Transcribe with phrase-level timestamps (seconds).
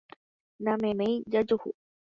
[0.59, 1.73] Nameméi jajuhu